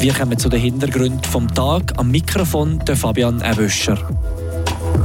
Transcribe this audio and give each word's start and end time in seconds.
Wir 0.00 0.14
kommen 0.14 0.38
zu 0.38 0.48
den 0.48 0.60
Hintergründen 0.60 1.24
vom 1.24 1.52
Tag. 1.52 1.94
Am 1.96 2.12
Mikrofon 2.12 2.78
der 2.86 2.96
Fabian 2.96 3.40
Ebüscher. 3.40 3.98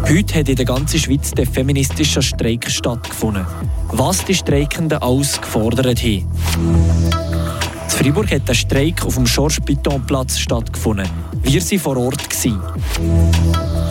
Heute 0.08 0.36
hat 0.39 0.50
in 0.50 0.55
der 0.55 0.66
ganzen 0.66 1.00
Schweiz 1.00 1.32
der 1.32 1.48
feministische 1.48 2.21
Streik 2.21 2.70
stattgefunden. 2.70 3.44
Was 3.88 4.24
die 4.24 4.36
Streikenden 4.36 5.00
alles 5.00 5.42
gefordert 5.42 6.00
haben. 6.00 6.06
In 6.06 7.89
Freiburg 7.89 8.32
hat 8.32 8.48
der 8.48 8.54
Streik 8.54 9.04
auf 9.04 9.16
dem 9.16 9.24
Georges 9.25 9.61
Piton 9.61 10.06
Platz 10.06 10.38
stattgefunden. 10.38 11.10
Wir 11.41 11.60
waren 11.60 11.80
vor 11.80 11.98
Ort. 11.98 12.28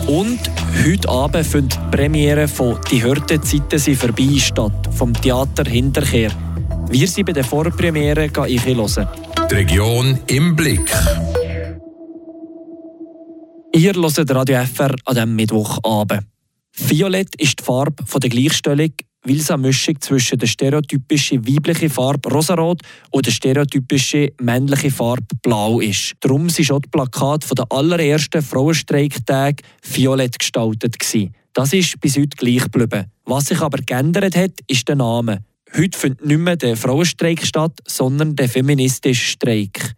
Und 0.07 0.39
heute 0.85 1.09
Abend 1.09 1.45
findet 1.45 1.73
die 1.73 1.97
Premiere 1.97 2.47
von 2.47 2.77
«Die 2.89 3.03
Hörte-Zeiten 3.03 3.77
sind 3.77 3.97
vorbei» 3.97 4.37
statt, 4.37 4.89
vom 4.95 5.13
Theater 5.13 5.69
Hinterkehr. 5.69 6.31
Wir 6.89 7.07
sind 7.09 7.25
bei 7.25 7.33
der 7.33 7.43
Vorpremiere 7.43 8.29
hören. 8.33 9.22
Die 9.53 9.57
Region 9.59 10.19
im 10.25 10.55
Blick. 10.55 10.91
Ihr 13.71 13.93
hört 13.93 14.31
Radio 14.31 14.63
FR 14.65 14.95
an 15.05 15.13
diesem 15.13 15.35
Mittwochabend. 15.35 16.25
Violett 16.75 17.35
ist 17.35 17.59
die 17.59 17.63
Farbe 17.63 18.03
der 18.19 18.29
Gleichstellung, 18.31 18.89
weil 19.23 19.35
es 19.35 19.51
eine 19.51 19.61
Mischung 19.61 20.01
zwischen 20.01 20.39
der 20.39 20.47
stereotypischen 20.47 21.47
weiblichen 21.47 21.91
Farbe 21.91 22.31
rosarot 22.31 22.81
und 23.11 23.27
der 23.27 23.31
stereotypischen 23.31 24.31
männlichen 24.41 24.89
Farbe 24.89 25.27
blau 25.43 25.79
ist. 25.79 26.13
Darum 26.21 26.49
sind 26.49 26.65
schon 26.65 26.81
die 26.81 26.89
Plakate 26.89 27.53
der 27.53 27.71
allerersten 27.71 28.41
Frauenstreiktage 28.41 29.57
violett 29.83 30.39
gestaltet. 30.39 30.95
Das 31.53 31.73
ist 31.73 32.01
bis 32.01 32.17
heute 32.17 32.35
gleich 32.37 32.63
geblieben. 32.63 33.05
Was 33.25 33.45
sich 33.45 33.61
aber 33.61 33.77
geändert 33.77 34.35
hat, 34.35 34.53
ist 34.65 34.87
der 34.87 34.95
Name. 34.95 35.43
Heute 35.75 35.97
findet 35.97 36.25
nicht 36.25 36.37
mehr 36.37 36.55
der 36.55 36.77
Frauenstreik 36.77 37.43
statt, 37.43 37.79
sondern 37.87 38.35
der 38.35 38.47
feministische 38.47 39.25
Streik. 39.25 39.95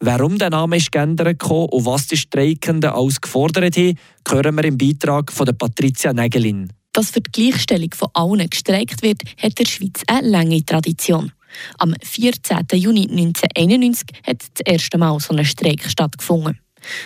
Warum 0.00 0.38
der 0.38 0.50
Name 0.50 0.76
ist 0.76 0.90
geändert 0.90 1.42
und 1.44 1.86
was 1.86 2.08
die 2.08 2.16
Streikenden 2.16 2.90
alles 2.90 3.20
gefordert 3.20 3.76
haben, 3.76 3.96
hören 4.28 4.56
wir 4.56 4.64
im 4.64 4.76
Beitrag 4.76 5.30
von 5.30 5.46
der 5.46 5.52
Patricia 5.52 6.12
Nägelin. 6.12 6.72
Dass 6.92 7.10
für 7.10 7.20
die 7.20 7.30
Gleichstellung 7.30 7.90
von 7.94 8.08
allen 8.12 8.50
gestreikt 8.50 9.02
wird, 9.02 9.22
hat 9.40 9.58
der 9.58 9.66
Schweiz 9.66 10.02
eine 10.08 10.28
lange 10.28 10.64
Tradition. 10.64 11.30
Am 11.78 11.94
14. 12.02 12.66
Juni 12.72 13.02
1991 13.02 14.08
hat 14.26 14.42
das 14.54 14.66
erste 14.66 14.98
Mal 14.98 15.20
so 15.20 15.34
ein 15.34 15.44
Streik 15.44 15.88
stattgefunden. 15.88 16.58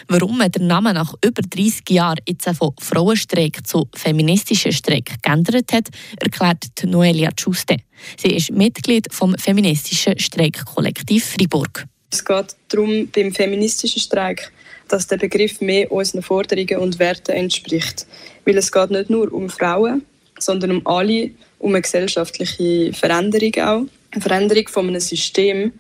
Warum 0.09 0.39
man 0.39 0.51
den 0.51 0.67
Namen 0.67 0.95
nach 0.95 1.15
über 1.25 1.43
30 1.43 1.91
Jahren 1.91 2.21
jetzt 2.27 2.49
von 2.57 2.73
Frauenstreik 2.81 3.67
zu 3.67 3.89
feministischen 3.95 4.73
Streik 4.73 5.23
geändert 5.23 5.73
hat, 5.73 5.89
erklärt 6.21 6.65
Noelia 6.85 7.31
Giuste. 7.37 7.77
Sie 8.17 8.35
ist 8.35 8.51
Mitglied 8.51 9.07
vom 9.13 9.37
feministischen 9.39 10.19
Streikkollektiv 10.19 11.25
Fribourg. 11.25 11.85
Es 12.11 12.25
geht 12.25 12.57
darum, 12.69 13.09
beim 13.15 13.33
feministischen 13.33 14.01
Streik, 14.01 14.51
dass 14.89 15.07
der 15.07 15.19
Begriff 15.19 15.61
mehr 15.61 15.93
unseren 15.93 16.23
Forderungen 16.23 16.79
und 16.79 16.99
Werten 16.99 17.33
entspricht. 17.33 18.07
Weil 18.45 18.57
es 18.57 18.73
geht 18.73 18.91
nicht 18.91 19.11
nur 19.11 19.33
um 19.33 19.51
Frauen, 19.51 20.05
sondern 20.39 20.71
um 20.71 20.87
alle, 20.87 21.31
um 21.59 21.75
eine 21.75 21.83
gesellschaftliche 21.83 22.93
Veränderung 22.95 23.53
auch. 23.57 23.83
Eine 24.11 24.23
Veränderung 24.23 24.69
von 24.69 24.89
einem 24.89 25.01
System, 25.01 25.73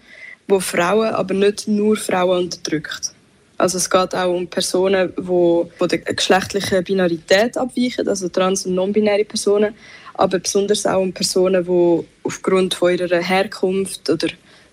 wo 0.46 0.60
Frauen, 0.60 1.14
aber 1.14 1.34
nicht 1.34 1.66
nur 1.66 1.96
Frauen 1.96 2.44
unterdrückt. 2.44 3.14
Also 3.58 3.78
es 3.78 3.90
geht 3.90 4.14
auch 4.14 4.32
um 4.32 4.46
Personen, 4.46 5.12
die 5.16 5.22
von 5.22 5.88
der 5.88 5.98
geschlechtlichen 5.98 6.84
Binarität 6.84 7.58
abweichen, 7.58 8.08
also 8.08 8.28
trans- 8.28 8.66
und 8.66 8.76
non-binäre 8.76 9.24
Personen, 9.24 9.74
aber 10.14 10.38
besonders 10.38 10.86
auch 10.86 11.02
um 11.02 11.12
Personen, 11.12 11.64
die 11.64 12.04
aufgrund 12.22 12.74
von 12.74 12.96
ihrer 12.96 13.20
Herkunft 13.20 14.08
oder 14.08 14.28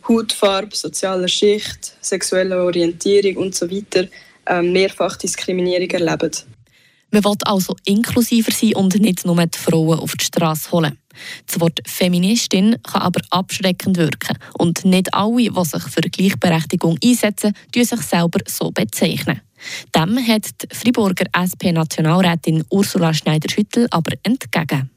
Hautfarbe, 0.08 0.76
sozialer 0.76 1.28
Schicht, 1.28 1.98
sexueller 2.00 2.64
Orientierung 2.64 3.46
und 3.46 3.56
so 3.56 3.70
weiter 3.72 4.08
äh, 4.46 4.62
mehrfach 4.62 5.18
Diskriminierung 5.18 5.90
erleben. 5.90 6.32
Man 7.16 7.24
will 7.24 7.38
also 7.46 7.78
inklusiver 7.86 8.52
sein 8.52 8.76
und 8.76 9.00
nicht 9.00 9.26
nur 9.26 9.38
die 9.38 9.58
Frauen 9.58 10.00
auf 10.00 10.18
die 10.18 10.26
Straße 10.26 10.70
holen. 10.74 10.98
Das 11.48 11.62
Wort 11.62 11.80
Feministin 11.86 12.76
kann 12.84 13.04
aber 13.04 13.22
abschreckend 13.30 13.96
wirken 13.96 14.38
und 14.58 14.84
nicht 14.84 15.14
alle, 15.14 15.50
die 15.50 15.64
sich 15.64 15.84
für 15.84 16.02
Gleichberechtigung 16.02 16.98
einsetzen, 17.02 17.54
sich 17.74 18.02
selber 18.02 18.40
so 18.46 18.70
bezeichnen. 18.72 19.40
Dem 19.96 20.28
hat 20.28 20.62
die 20.62 20.76
Friburger 20.76 21.28
SP-Nationalrätin 21.32 22.66
Ursula 22.70 23.14
Schneider-Schüttel 23.14 23.88
aber 23.92 24.12
entgegen. 24.24 24.90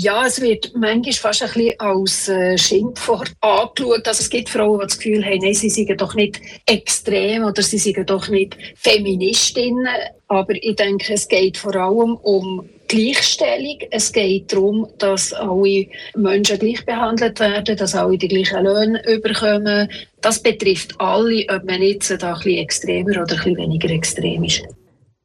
Ja, 0.00 0.24
es 0.26 0.40
wird 0.40 0.70
manchmal 0.76 1.12
fast 1.12 1.42
ein 1.42 1.48
bisschen 1.48 1.80
als 1.80 2.28
äh, 2.28 2.56
Schimpfwort 2.56 3.32
angeschaut. 3.40 4.06
Also 4.06 4.20
es 4.20 4.30
gibt 4.30 4.48
Frauen, 4.48 4.78
die 4.78 4.86
das 4.86 4.96
Gefühl 4.96 5.24
haben, 5.24 5.40
nein, 5.42 5.54
sie 5.54 5.68
seien 5.68 5.96
doch 5.96 6.14
nicht 6.14 6.40
extrem 6.66 7.42
oder 7.42 7.62
sie 7.62 7.78
seien 7.78 8.06
doch 8.06 8.28
nicht 8.28 8.56
Feministinnen. 8.76 9.88
Aber 10.28 10.54
ich 10.54 10.76
denke, 10.76 11.14
es 11.14 11.26
geht 11.26 11.56
vor 11.56 11.74
allem 11.74 12.14
um 12.14 12.68
Gleichstellung. 12.86 13.78
Es 13.90 14.12
geht 14.12 14.52
darum, 14.52 14.86
dass 14.98 15.32
alle 15.32 15.88
Menschen 16.14 16.60
gleich 16.60 16.86
behandelt 16.86 17.40
werden, 17.40 17.76
dass 17.76 17.96
alle 17.96 18.18
die 18.18 18.28
gleichen 18.28 18.66
Löhne 18.66 19.02
bekommen. 19.20 19.90
Das 20.20 20.40
betrifft 20.40 20.94
alle, 21.00 21.44
ob 21.48 21.64
man 21.64 21.82
jetzt 21.82 22.08
da 22.22 22.34
ein 22.34 22.34
bisschen 22.34 22.58
extremer 22.58 23.22
oder 23.22 23.22
ein 23.22 23.26
bisschen 23.26 23.56
weniger 23.56 23.90
extrem 23.90 24.44
ist. 24.44 24.62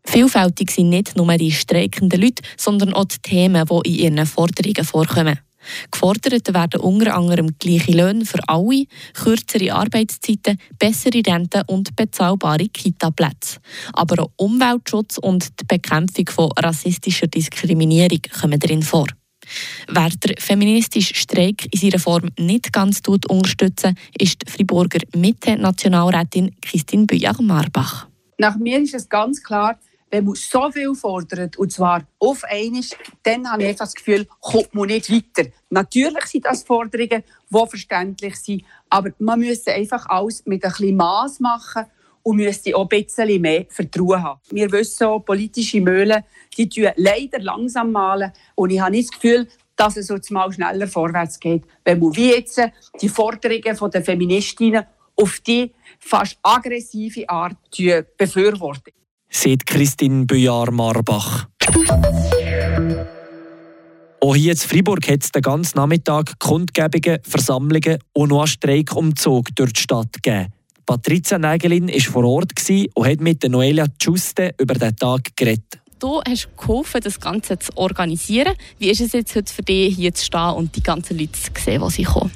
Vielfältig 0.06 0.72
sind 0.72 0.90
nicht 0.90 1.16
nur 1.16 1.36
die 1.38 1.52
streikenden 1.52 2.22
Leute, 2.22 2.44
sondern 2.58 2.94
auch 2.94 3.06
die 3.06 3.19
Themen, 3.22 3.66
die 3.66 4.03
in 4.03 4.18
ihren 4.18 4.25
Forderungen 4.25 4.84
vorkommen. 4.84 5.40
Gefordert 5.91 6.53
werden 6.53 6.81
unter 6.81 7.16
anderem 7.16 7.56
gleiche 7.58 7.94
Löhne 7.94 8.25
für 8.25 8.40
alle, 8.47 8.86
kürzere 9.13 9.74
Arbeitszeiten, 9.74 10.58
bessere 10.78 11.22
Renten 11.25 11.63
und 11.68 11.96
bezahlbare 11.96 12.68
Kita-Plätze. 12.68 13.59
Aber 13.94 14.24
auch 14.24 14.31
Umweltschutz 14.38 15.18
und 15.18 15.59
die 15.62 15.66
Bekämpfung 15.66 16.28
von 16.30 16.52
rassistischer 16.58 17.28
Diskriminierung 17.28 18.19
kommen 18.40 18.59
darin 18.59 18.84
vor. 18.84 19.08
Wer 19.88 20.09
der 20.09 20.36
feministische 20.38 21.16
Streik 21.16 21.68
in 21.72 21.80
seiner 21.80 22.00
Form 22.00 22.30
nicht 22.40 22.72
ganz 22.72 23.02
unterstützen 23.08 23.97
ist 24.18 24.42
die 24.42 24.52
Friburger 24.52 25.00
Mitte-Nationalrätin 25.16 26.56
Christine 26.62 27.06
Büjar-Marbach. 27.06 28.08
Nach 28.38 28.58
mir 28.58 28.80
ist 28.80 28.94
es 28.94 29.08
ganz 29.08 29.44
klar, 29.44 29.78
wenn 30.13 30.25
man 30.25 30.35
so 30.35 30.69
viel 30.69 30.94
fordert, 30.94 31.57
und 31.57 31.72
zwar 31.72 32.03
auf 32.19 32.44
einmal, 32.44 32.84
dann 33.24 33.51
habe 33.51 33.63
ich 33.63 33.78
das 33.78 33.96
Gefühl, 33.96 34.28
kommt 34.41 34.72
man 34.75 34.85
nicht 34.85 35.09
weiter. 35.09 35.50
Natürlich 35.72 36.25
sind 36.25 36.46
das 36.46 36.62
Forderungen, 36.62 37.24
die 37.50 37.68
verständlich 37.68 38.35
sind, 38.35 38.63
aber 38.91 39.09
man 39.18 39.40
müsste 39.40 39.74
einfach 39.74 40.06
alles 40.06 40.46
mit 40.46 40.63
ein 40.63 40.69
bisschen 40.69 40.96
Maß 40.97 41.40
machen 41.40 41.85
und 42.22 42.35
müsste 42.35 42.75
auch 42.75 42.88
ein 42.91 43.06
bisschen 43.06 43.41
mehr 43.41 43.66
Vertrauen 43.69 44.22
haben. 44.22 44.40
Wir 44.51 44.72
wissen 44.72 45.07
auch, 45.07 45.22
politische 45.22 45.81
Mühlen, 45.81 46.24
die 46.56 46.69
tun 46.69 46.91
leider 46.95 47.40
langsam 47.40 47.91
malen 47.91 48.31
und 48.53 48.69
ich 48.69 48.80
habe 48.80 48.91
nicht 48.91 49.09
das 49.09 49.19
Gefühl, 49.19 49.47
dass 49.75 49.97
es 49.97 50.09
jetzt 50.09 50.30
mal 50.30 50.53
schneller 50.53 50.88
vorwärts 50.88 51.40
geht, 51.40 51.63
wenn 51.84 51.97
man 51.97 52.16
wie 52.16 52.30
jetzt 52.30 52.62
die 53.01 53.09
Forderungen 53.09 53.91
der 53.91 54.03
Feministinnen 54.03 54.85
auf 55.16 55.40
die 55.40 55.74
fast 55.97 56.38
aggressive 56.44 57.28
Art 57.28 57.57
befürworten 58.16 58.94
sieht 59.33 59.66
Christine 59.66 60.25
Büjar-Marbach. 60.25 61.47
Auch 64.21 64.35
hier 64.35 64.51
in 64.53 64.57
Freiburg 64.57 65.07
hat 65.09 65.23
es 65.23 65.31
den 65.31 65.41
ganzen 65.41 65.77
Nachmittag 65.77 66.39
Kundgebungen, 66.39 67.19
Versammlungen 67.23 67.99
und 68.13 68.29
noch 68.29 68.39
einen 68.39 68.47
Streikumzug 68.47 69.53
durch 69.55 69.73
die 69.73 69.81
Stadt 69.81 70.13
gegeben. 70.13 70.53
Patricia 70.85 71.38
Nägelin 71.38 71.89
war 71.89 71.99
vor 71.99 72.23
Ort 72.23 72.51
und 72.94 73.05
hat 73.05 73.19
mit 73.19 73.44
Noelia 73.49 73.85
Giuste 73.99 74.53
über 74.59 74.75
den 74.75 74.95
Tag 74.95 75.35
geredet. 75.35 75.79
Du 76.00 76.21
hast 76.27 76.50
geholfen, 76.57 77.01
das 77.01 77.19
Ganze 77.19 77.57
zu 77.59 77.75
organisieren. 77.77 78.53
Wie 78.77 78.89
ist 78.89 79.00
es 79.00 79.13
jetzt 79.13 79.35
heute 79.35 79.53
für 79.53 79.63
dich, 79.63 79.95
hier 79.95 80.13
zu 80.13 80.25
stehen 80.25 80.51
und 80.51 80.75
die 80.75 80.83
ganzen 80.83 81.17
Leute 81.17 81.31
zu 81.31 81.50
sehen, 81.57 81.81
die 81.85 81.91
sie 81.91 82.03
kommen? 82.03 82.31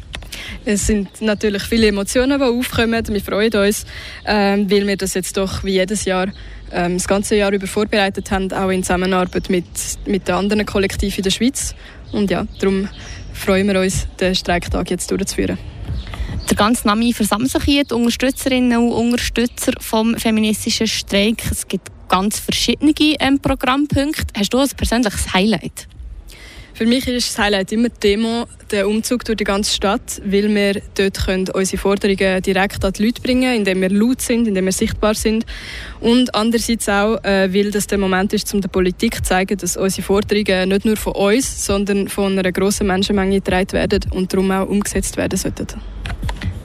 Es 0.66 0.88
sind 0.88 1.22
natürlich 1.22 1.64
viele 1.64 1.88
Emotionen, 1.88 2.40
die 2.40 2.46
aufkommen. 2.46 3.08
Wir 3.08 3.22
freuen 3.22 3.54
uns, 3.54 3.86
ähm, 4.26 4.70
weil 4.70 4.88
wir 4.88 4.98
das 4.98 5.14
jetzt 5.14 5.38
doch 5.38 5.64
wie 5.64 5.74
jedes 5.74 6.06
Jahr 6.06 6.28
ähm, 6.72 6.98
das 6.98 7.08
ganze 7.08 7.36
Jahr 7.36 7.52
über 7.52 7.68
vorbereitet 7.68 8.32
haben, 8.32 8.52
auch 8.52 8.70
in 8.70 8.84
Zusammenarbeit 8.84 9.50
mit, 9.50 9.66
mit 10.06 10.28
den 10.28 10.36
anderen 10.36 10.66
Kollektiven 10.66 11.18
in 11.18 11.24
der 11.24 11.32
Schweiz. 11.32 11.76
Und 12.12 12.30
ja, 12.32 12.46
darum 12.60 12.88
freuen 13.34 13.68
wir 13.68 13.80
uns, 13.80 14.08
den 14.20 14.36
Streiktag 14.36 14.90
jetzt 14.90 15.12
durchzuführen. 15.12 15.58
Der 16.50 16.56
ganze 16.56 16.88
Name 16.88 17.14
versammelt 17.14 17.52
sich 17.52 17.64
hier, 17.64 17.84
die 17.84 17.94
Unterstützerinnen 17.94 18.78
und 18.78 18.92
Unterstützer 18.92 19.74
vom 19.82 20.16
feministischen 20.16 20.88
Streik. 20.88 21.44
Es 21.52 21.68
gibt 21.68 21.90
ganz 22.08 22.40
verschiedene 22.40 22.94
ähm, 22.98 23.40
Programmpunkte. 23.40 24.26
Hast 24.38 24.54
du 24.54 24.60
ein 24.60 24.70
persönliches 24.70 25.34
Highlight? 25.34 25.88
Für 26.78 26.86
mich 26.86 27.08
ist 27.08 27.30
das 27.30 27.44
Highlight 27.44 27.72
immer 27.72 27.90
die 27.90 28.00
Demo, 28.02 28.46
der 28.70 28.88
Umzug 28.88 29.26
durch 29.26 29.38
die 29.38 29.46
ganze 29.46 29.74
Stadt, 29.74 30.22
weil 30.24 30.54
wir 30.54 30.80
dort 30.94 31.26
können 31.26 31.50
unsere 31.50 31.82
Forderungen 31.82 32.40
direkt 32.44 32.86
an 32.86 32.94
die 32.94 33.04
Leute 33.04 33.20
bringen 33.20 33.56
indem 33.56 33.82
wir 33.82 33.90
laut 33.90 34.22
sind, 34.22 34.48
indem 34.48 34.66
wir 34.66 34.72
sichtbar 34.72 35.16
sind. 35.16 35.48
Und 36.02 36.36
andererseits 36.36 36.88
auch, 36.88 37.16
äh, 37.24 37.52
weil 37.52 37.72
das 37.72 37.88
der 37.88 37.98
Moment 37.98 38.32
ist, 38.34 38.54
um 38.54 38.62
der 38.62 38.70
Politik 38.70 39.16
zu 39.16 39.24
zeigen, 39.24 39.58
dass 39.58 39.76
unsere 39.76 40.04
Forderungen 40.04 40.70
nicht 40.70 40.86
nur 40.86 40.98
von 40.98 41.14
uns, 41.14 41.66
sondern 41.66 42.10
von 42.10 42.38
einer 42.38 42.52
grossen 42.52 42.86
Menschenmenge 42.86 43.42
getragen 43.42 43.72
werden 43.72 44.12
und 44.12 44.32
darum 44.32 44.52
auch 44.52 44.68
umgesetzt 44.68 45.18
werden 45.18 45.36
sollten. 45.36 45.82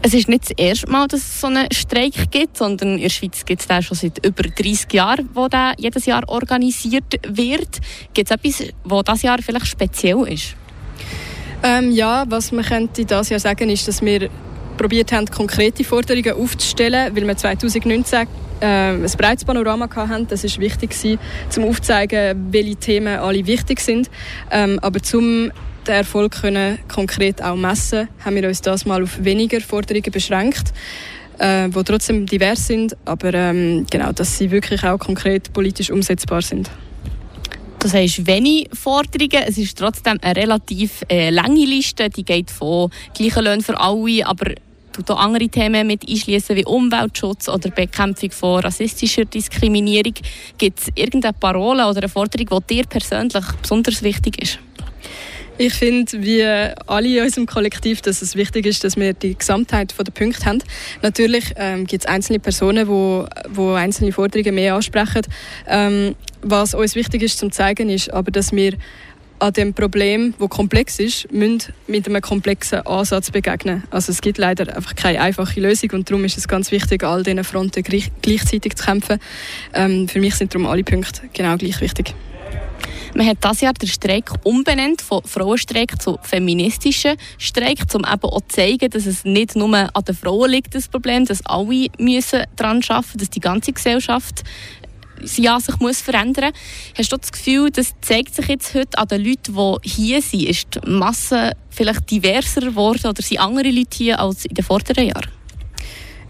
Es 0.04 0.14
ist 0.14 0.28
nicht 0.28 0.50
das 0.50 0.50
erste 0.56 0.90
Mal, 0.90 1.06
dass 1.06 1.20
es 1.20 1.40
so 1.40 1.46
einen 1.46 1.70
Streik 1.72 2.32
gibt, 2.32 2.56
sondern 2.56 2.96
in 2.96 3.02
der 3.02 3.08
Schweiz 3.08 3.44
gibt 3.44 3.60
es 3.60 3.68
den 3.68 3.82
schon 3.82 3.96
seit 3.96 4.26
über 4.26 4.42
30 4.42 4.92
Jahren, 4.92 5.28
wo 5.32 5.46
der 5.46 5.74
jedes 5.78 6.06
Jahr 6.06 6.28
organisiert 6.28 7.20
wird. 7.28 7.78
Gibt 8.12 8.28
es 8.28 8.36
etwas, 8.36 8.68
was 8.82 9.04
dieses 9.04 9.22
Jahr 9.22 9.38
vielleicht 9.40 9.68
speziell 9.68 10.26
ist? 10.26 10.56
Ähm, 11.62 11.92
ja, 11.92 12.24
was 12.28 12.50
man 12.50 12.64
könnte 12.64 13.04
dieses 13.04 13.28
Jahr 13.28 13.38
sagen, 13.38 13.70
ist, 13.70 13.86
dass 13.86 14.02
wir 14.02 14.28
probiert 14.76 15.12
haben, 15.12 15.26
konkrete 15.26 15.84
Forderungen 15.84 16.32
aufzustellen, 16.32 17.14
weil 17.14 17.24
wir 17.24 17.36
2019 17.36 18.26
äh, 18.60 18.66
ein 18.66 19.02
breites 19.16 19.44
Panorama 19.44 19.88
hatten. 19.94 20.26
Das 20.26 20.42
war 20.42 20.60
wichtig, 20.60 20.96
um 21.56 21.64
aufzuzeigen, 21.64 22.48
welche 22.50 22.74
Themen 22.74 23.18
alle 23.20 23.46
wichtig 23.46 23.78
sind. 23.78 24.10
Ähm, 24.50 24.80
aber 24.82 25.00
zum 25.00 25.52
den 25.86 25.94
Erfolg 25.94 26.40
können 26.40 26.78
konkret 26.88 27.42
auch 27.42 27.56
messen, 27.56 28.08
haben 28.24 28.36
wir 28.36 28.48
uns 28.48 28.60
das 28.60 28.86
mal 28.86 29.02
auf 29.02 29.22
weniger 29.22 29.60
Forderungen 29.60 30.10
beschränkt, 30.10 30.72
äh, 31.38 31.68
die 31.68 31.84
trotzdem 31.84 32.26
divers 32.26 32.66
sind, 32.66 32.96
aber 33.04 33.34
ähm, 33.34 33.86
genau, 33.90 34.12
dass 34.12 34.38
sie 34.38 34.50
wirklich 34.50 34.84
auch 34.84 34.98
konkret 34.98 35.52
politisch 35.52 35.90
umsetzbar 35.90 36.42
sind. 36.42 36.70
Du 37.78 37.88
sagst 37.88 38.26
wenig 38.26 38.68
Forderungen, 38.72 39.42
es 39.44 39.58
ist 39.58 39.76
trotzdem 39.76 40.18
eine 40.22 40.36
relativ 40.36 41.02
äh, 41.08 41.30
lange 41.30 41.64
Liste, 41.64 42.08
die 42.10 42.24
geht 42.24 42.50
von 42.50 42.90
gleichen 43.12 43.44
Löhnen 43.44 43.62
für 43.62 43.78
alle, 43.80 44.24
aber 44.24 44.52
tut 44.92 45.10
auch 45.10 45.18
andere 45.18 45.48
Themen 45.48 45.86
mit 45.86 46.08
einschließen 46.08 46.54
wie 46.54 46.64
Umweltschutz 46.64 47.48
oder 47.48 47.70
Bekämpfung 47.70 48.30
von 48.30 48.60
rassistischer 48.60 49.24
Diskriminierung. 49.24 50.14
Gibt 50.58 50.78
es 50.80 50.88
irgendeine 50.94 51.32
Parole 51.32 51.88
oder 51.88 51.98
eine 51.98 52.08
Forderung, 52.08 52.62
die 52.68 52.74
dir 52.74 52.84
persönlich 52.84 53.44
besonders 53.60 54.02
wichtig 54.02 54.40
ist? 54.40 54.58
Ich 55.58 55.74
finde, 55.74 56.10
wie 56.22 56.42
alle 56.86 57.18
in 57.18 57.22
unserem 57.22 57.46
Kollektiv, 57.46 58.00
dass 58.00 58.22
es 58.22 58.36
wichtig 58.36 58.66
ist, 58.66 58.84
dass 58.84 58.96
wir 58.96 59.12
die 59.12 59.36
Gesamtheit 59.36 59.94
der 59.96 60.10
Punkte 60.10 60.44
haben. 60.46 60.62
Natürlich 61.02 61.52
ähm, 61.56 61.86
gibt 61.86 62.04
es 62.04 62.08
einzelne 62.08 62.40
Personen, 62.40 62.86
die 62.86 62.90
wo, 62.90 63.26
wo 63.50 63.74
einzelne 63.74 64.12
Forderungen 64.12 64.54
mehr 64.54 64.74
ansprechen. 64.74 65.22
Ähm, 65.68 66.14
was 66.42 66.74
uns 66.74 66.94
wichtig 66.94 67.22
ist 67.22 67.38
zu 67.38 67.48
zeigen, 67.50 67.90
ist 67.90 68.12
aber, 68.12 68.30
dass 68.30 68.52
wir 68.52 68.72
an 69.38 69.52
dem 69.52 69.74
Problem, 69.74 70.34
das 70.38 70.48
komplex 70.48 71.00
ist, 71.00 71.30
mit 71.32 71.72
einem 71.88 72.22
komplexen 72.22 72.86
Ansatz 72.86 73.30
begegnen. 73.30 73.82
Also 73.90 74.12
es 74.12 74.20
gibt 74.20 74.38
leider 74.38 74.74
einfach 74.74 74.94
keine 74.94 75.20
einfache 75.20 75.60
Lösung 75.60 75.90
und 75.90 76.08
darum 76.08 76.24
ist 76.24 76.38
es 76.38 76.46
ganz 76.46 76.70
wichtig, 76.70 77.02
all 77.02 77.24
diesen 77.24 77.42
Fronten 77.42 77.82
gleichzeitig 77.82 78.76
zu 78.76 78.84
kämpfen. 78.84 79.18
Ähm, 79.74 80.08
für 80.08 80.20
mich 80.20 80.36
sind 80.36 80.54
darum 80.54 80.66
alle 80.66 80.84
Punkte 80.84 81.22
genau 81.32 81.56
gleich 81.56 81.80
wichtig. 81.80 82.14
Man 83.14 83.26
hat 83.26 83.44
dieses 83.44 83.60
Jahr 83.60 83.74
den 83.74 83.88
Streik 83.88 84.30
umbenannt 84.42 85.02
von 85.02 85.22
Frauenstreik 85.22 86.00
zu 86.00 86.18
feministischen 86.22 87.16
Streik, 87.36 87.80
um 87.92 88.06
eben 88.10 88.24
auch 88.24 88.40
zu 88.40 88.56
zeigen, 88.56 88.88
dass 88.88 89.04
es 89.04 89.24
nicht 89.24 89.54
nur 89.54 89.76
an 89.76 90.04
den 90.04 90.14
Frauen 90.14 90.50
liegt, 90.50 90.74
das 90.74 90.88
Problem, 90.88 91.26
dass 91.26 91.44
alle 91.44 91.88
müssen 91.98 92.44
daran 92.56 92.82
arbeiten 92.88 93.06
müssen, 93.06 93.18
dass 93.18 93.30
die 93.30 93.40
ganze 93.40 93.72
Gesellschaft 93.72 94.42
ja, 95.36 95.60
sich 95.60 95.78
muss 95.78 96.00
verändern 96.00 96.52
Hast 96.96 97.12
du 97.12 97.16
das 97.16 97.30
Gefühl, 97.32 97.70
das 97.70 97.94
zeigt 98.00 98.34
sich 98.34 98.48
jetzt 98.48 98.74
heute 98.74 98.98
an 98.98 99.08
den 99.08 99.24
Leuten, 99.24 99.54
die 99.54 99.88
hier 99.88 100.22
sind? 100.22 100.48
Ist 100.48 100.74
die 100.74 100.90
Masse 100.90 101.52
vielleicht 101.68 102.10
diverser 102.10 102.62
geworden 102.62 103.06
oder 103.06 103.22
sind 103.22 103.40
andere 103.40 103.70
Leute 103.70 103.96
hier 103.98 104.20
als 104.20 104.46
in 104.46 104.54
den 104.54 104.64
vorderen 104.64 105.06
Jahren? 105.06 105.41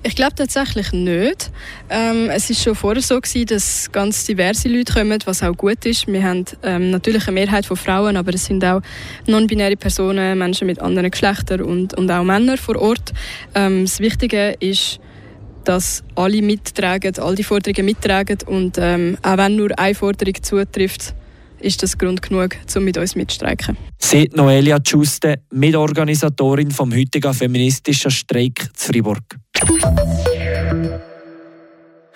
Ich 0.04 0.16
glaube 0.16 0.34
tatsächlich 0.34 0.92
nicht. 0.92 1.52
Ähm, 1.88 2.28
es 2.28 2.50
ist 2.50 2.60
schon 2.60 2.74
vorher 2.74 3.00
so 3.00 3.20
gewesen, 3.20 3.46
dass 3.46 3.92
ganz 3.92 4.24
diverse 4.24 4.68
Leute 4.68 4.92
kommen, 4.92 5.16
was 5.26 5.44
auch 5.44 5.56
gut 5.56 5.86
ist. 5.86 6.08
Wir 6.08 6.24
haben 6.24 6.44
ähm, 6.64 6.90
natürlich 6.90 7.28
eine 7.28 7.34
Mehrheit 7.34 7.66
von 7.66 7.76
Frauen, 7.76 8.16
aber 8.16 8.34
es 8.34 8.46
sind 8.46 8.64
auch 8.64 8.82
non-binäre 9.28 9.76
Personen, 9.76 10.36
Menschen 10.36 10.66
mit 10.66 10.80
anderen 10.80 11.08
Geschlechtern 11.08 11.60
und, 11.60 11.94
und 11.94 12.10
auch 12.10 12.24
Männer 12.24 12.56
vor 12.56 12.82
Ort. 12.82 13.12
Ähm, 13.54 13.84
das 13.84 14.00
Wichtige 14.00 14.56
ist, 14.58 14.98
dass 15.62 16.02
alle 16.16 16.42
mittragen, 16.42 17.16
all 17.20 17.36
die 17.36 17.44
Forderungen 17.44 17.86
mittragen 17.86 18.38
und 18.46 18.78
ähm, 18.78 19.18
auch 19.22 19.36
wenn 19.36 19.54
nur 19.54 19.78
eine 19.78 19.94
Forderung 19.94 20.34
zutrifft, 20.42 21.14
ist 21.62 21.82
das 21.82 21.96
Grund 21.96 22.22
genug, 22.22 22.56
um 22.74 22.84
mit 22.84 22.98
uns 22.98 23.14
mitzustreiken. 23.14 23.76
Sieht 23.98 24.36
Noelia 24.36 24.78
Giuste, 24.78 25.42
Mitorganisatorin 25.50 26.70
vom 26.70 26.92
heutigen 26.92 27.32
feministischen 27.32 28.10
Streik 28.10 28.68
zu 28.74 28.88
Fribourg. 28.88 29.22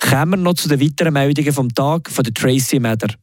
Kommen 0.00 0.31
wir 0.31 0.37
noch 0.37 0.54
zu 0.54 0.69
den 0.69 0.81
weiteren 0.81 1.14
Meldungen 1.14 1.52
vom 1.52 1.72
Tag 1.75 2.10
von 2.10 2.25
der 2.25 2.34
Tracy 2.34 2.78
Mather. 2.78 3.14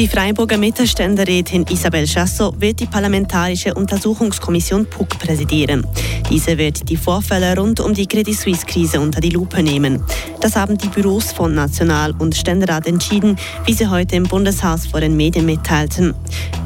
Die 0.00 0.08
Freiburger 0.08 0.56
Mittelständerätin 0.56 1.66
Isabel 1.68 2.06
Chasso 2.06 2.54
wird 2.56 2.80
die 2.80 2.86
Parlamentarische 2.86 3.74
Untersuchungskommission 3.74 4.86
PUC 4.86 5.18
präsidieren. 5.18 5.86
Diese 6.30 6.56
wird 6.56 6.88
die 6.88 6.96
Vorfälle 6.96 7.54
rund 7.54 7.80
um 7.80 7.92
die 7.92 8.06
Credit 8.06 8.34
Suisse-Krise 8.34 8.98
unter 8.98 9.20
die 9.20 9.28
Lupe 9.28 9.62
nehmen. 9.62 10.02
Das 10.40 10.56
haben 10.56 10.78
die 10.78 10.88
Büros 10.88 11.32
von 11.32 11.54
National- 11.54 12.14
und 12.18 12.34
Ständerat 12.34 12.86
entschieden, 12.86 13.36
wie 13.66 13.74
sie 13.74 13.88
heute 13.88 14.16
im 14.16 14.22
Bundeshaus 14.22 14.86
vor 14.86 15.00
den 15.00 15.18
Medien 15.18 15.44
mitteilten. 15.44 16.14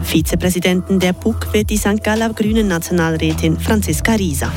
Vizepräsidentin 0.05 1.01
der 1.01 1.13
PUC 1.13 1.53
wird 1.55 1.71
die 1.71 1.77
St. 1.77 2.05
Galler 2.05 2.33
Grünen 2.33 2.69
Nationalrätin 2.69 3.59
Franziska 3.59 4.13
Rieser. 4.13 4.53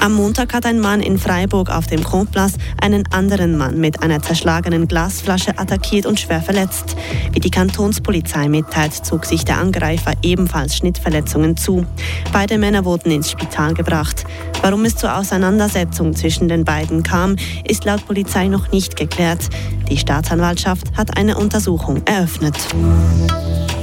Am 0.00 0.12
Montag 0.12 0.52
hat 0.52 0.66
ein 0.66 0.80
Mann 0.80 1.00
in 1.00 1.18
Freiburg 1.18 1.70
auf 1.70 1.86
dem 1.86 2.04
Kronplatz 2.04 2.54
einen 2.80 3.10
anderen 3.12 3.56
Mann 3.56 3.80
mit 3.80 4.02
einer 4.02 4.22
zerschlagenen 4.22 4.86
Glasflasche 4.86 5.58
attackiert 5.58 6.06
und 6.06 6.20
schwer 6.20 6.42
verletzt. 6.42 6.96
Wie 7.32 7.40
die 7.40 7.50
Kantonspolizei 7.50 8.48
mitteilt, 8.48 8.92
zog 8.92 9.24
sich 9.24 9.44
der 9.44 9.58
Angreifer 9.58 10.12
ebenfalls 10.22 10.76
Schnittverletzungen 10.76 11.56
zu. 11.56 11.86
Beide 12.32 12.58
Männer 12.58 12.84
wurden 12.84 13.10
ins 13.10 13.30
Spital 13.30 13.74
gebracht. 13.74 14.24
Warum 14.64 14.86
es 14.86 14.96
zur 14.96 15.14
Auseinandersetzung 15.14 16.16
zwischen 16.16 16.48
den 16.48 16.64
beiden 16.64 17.02
kam, 17.02 17.36
ist 17.68 17.84
laut 17.84 18.06
Polizei 18.06 18.48
noch 18.48 18.72
nicht 18.72 18.96
geklärt. 18.96 19.50
Die 19.90 19.98
Staatsanwaltschaft 19.98 20.96
hat 20.96 21.18
eine 21.18 21.36
Untersuchung 21.36 22.00
eröffnet. 22.06 22.56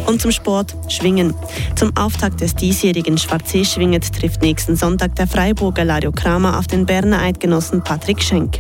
Und 0.08 0.20
zum 0.20 0.32
Sport 0.32 0.76
Schwingen. 0.88 1.36
Zum 1.76 1.96
Auftakt 1.96 2.42
des 2.42 2.56
diesjährigen 2.56 3.20
Schwarzsee-Schwinget 3.20 4.12
trifft 4.12 4.42
nächsten 4.42 4.76
Sonntag 4.76 5.16
der 5.16 5.28
Freiburger 5.28 5.86
Lario 5.86 6.12
Kramer 6.12 6.58
auf 6.58 6.66
den 6.66 6.88
Berner 6.88 7.22
Eidgenossen 7.22 7.84
Patrick 7.84 8.22
Schenk. 8.22 8.60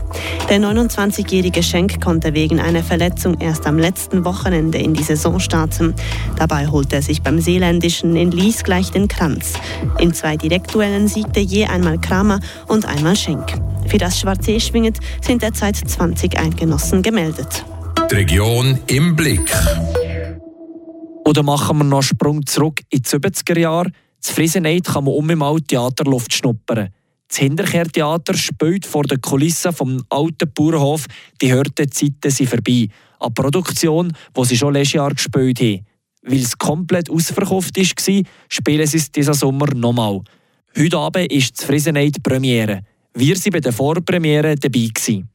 Der 0.49 0.59
29-jährige 0.59 1.63
Schenk 1.63 1.99
konnte 2.01 2.35
wegen 2.35 2.59
einer 2.59 2.83
Verletzung 2.83 3.39
erst 3.39 3.65
am 3.65 3.79
letzten 3.79 4.23
Wochenende 4.25 4.77
in 4.77 4.93
die 4.93 5.03
Saison 5.03 5.39
starten. 5.39 5.95
Dabei 6.37 6.67
holte 6.67 6.97
er 6.97 7.01
sich 7.01 7.21
beim 7.21 7.41
Seeländischen 7.41 8.15
in 8.15 8.31
Lies 8.31 8.63
gleich 8.63 8.91
den 8.91 9.07
Kranz. 9.07 9.53
In 9.97 10.13
zwei 10.13 10.37
Direktduellen 10.37 11.07
siegte 11.07 11.39
je 11.39 11.65
einmal 11.65 11.97
Kramer 11.99 12.10
und 12.67 12.85
einmal 12.85 13.15
Schenk. 13.15 13.53
Für 13.87 13.97
das 13.97 14.19
Schwarzsee-Schwinget 14.19 14.99
sind 15.21 15.41
derzeit 15.41 15.77
20 15.77 16.37
Eidgenossen 16.37 17.01
gemeldet. 17.01 17.63
Die 18.09 18.15
Region 18.15 18.77
im 18.87 19.15
Blick. 19.15 19.49
Oder 21.25 21.41
machen 21.43 21.77
wir 21.77 21.83
noch 21.85 21.99
einen 21.99 22.03
Sprung 22.03 22.45
zurück 22.45 22.81
in 22.89 23.01
die 23.01 23.07
70er 23.07 23.57
Jahre? 23.57 23.91
Zu 24.19 24.33
Frieseneit 24.33 24.83
kann 24.83 25.05
man 25.05 25.13
um 25.13 25.29
im 25.29 25.41
alten 25.41 25.67
Theaterluft 25.67 26.33
schnuppern. 26.33 26.89
Das 27.29 27.37
Hinterkehrtheater 27.37 28.33
spielt 28.33 28.85
vor 28.85 29.03
der 29.03 29.19
Kulisse 29.19 29.71
vom 29.71 30.03
alten 30.09 30.51
Bauernhof. 30.53 31.05
Die 31.41 31.53
hörten 31.53 31.89
Zeiten 31.89 32.29
sind 32.29 32.49
vorbei. 32.49 32.89
Eine 33.19 33.31
Produktion, 33.31 34.11
die 34.35 34.45
sie 34.45 34.57
schon 34.57 34.73
letztes 34.73 34.93
Jahr 34.93 35.13
gespielt 35.13 35.61
haben. 35.61 35.85
Weil 36.23 36.39
es 36.39 36.57
komplett 36.57 37.09
ausverkauft 37.09 37.77
war, 37.77 38.23
spielen 38.49 38.87
sie 38.87 38.97
es 38.97 39.11
diesen 39.11 39.33
Sommer 39.33 39.73
nochmal. 39.73 40.21
Heute 40.77 40.97
Abend 40.97 41.31
ist 41.31 41.57
das 41.57 41.65
Frieseneit 41.65 42.23
Premiere. 42.23 42.81
Wir 43.13 43.35
waren 43.35 43.51
bei 43.51 43.59
der 43.59 43.73
Vorpremiere 43.73 44.55
dabei. 44.55 44.87
Gewesen. 44.93 45.27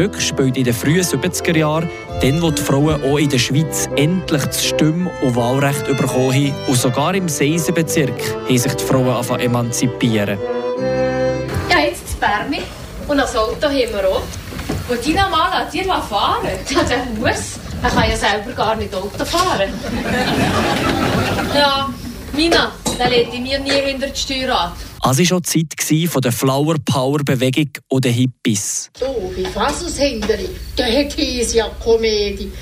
Stück 0.00 0.18
spielt 0.22 0.56
in 0.56 0.64
den 0.64 0.72
frühen 0.72 1.02
70er 1.02 1.58
Jahren, 1.58 1.90
dann 2.22 2.40
wo 2.40 2.50
die 2.50 2.62
Frauen 2.62 3.02
auch 3.04 3.18
in 3.18 3.28
der 3.28 3.38
Schweiz 3.38 3.86
endlich 3.96 4.42
das 4.44 4.64
Stimm- 4.64 5.10
und 5.20 5.36
Wahlrecht 5.36 5.84
bekommen 5.88 6.32
haben 6.32 6.54
und 6.68 6.78
sogar 6.78 7.14
im 7.14 7.28
Seisenbezirk 7.28 8.18
haben 8.48 8.56
sich 8.56 8.72
die 8.72 8.84
Frauen 8.84 9.08
anfangen 9.08 9.40
emanzipieren. 9.40 10.38
Ja, 11.68 11.80
jetzt 11.80 12.04
das 12.04 12.14
Bärmi 12.14 12.62
und 13.08 13.18
das 13.18 13.36
Auto 13.36 13.66
haben 13.66 13.74
wir 13.74 14.08
auch. 14.08 14.22
Und 14.90 15.06
die 15.06 15.14
normal 15.14 15.52
an 15.52 15.70
dir 15.70 15.84
fahren? 15.84 16.46
Ja, 16.70 16.82
der 16.82 17.04
muss. 17.18 17.60
Er 17.82 17.90
kann 17.90 18.10
ja 18.10 18.16
selber 18.16 18.52
gar 18.52 18.76
nicht 18.76 18.94
Auto 18.94 19.24
fahren. 19.24 19.72
ja, 21.54 21.88
Mina, 22.32 22.72
der 22.98 23.08
lädt 23.08 23.32
mir 23.32 23.58
nie 23.58 23.70
hinter 23.70 24.08
die 24.08 24.20
Steuer 24.20 24.72
es 25.02 25.18
war 25.18 25.24
schon 25.24 25.42
die 25.42 25.68
Zeit 25.68 26.10
von 26.10 26.20
der 26.20 26.32
Flower 26.32 26.76
Power 26.84 27.18
Bewegung 27.24 27.70
und 27.88 28.04
den 28.04 28.12
Hippies. 28.12 28.90
So, 28.98 29.32
wie 29.34 29.46
Fassushänderin, 29.46 30.50
der 30.76 31.08
Käse 31.08 31.56
ja 31.56 31.70
Komödie, 31.82 32.52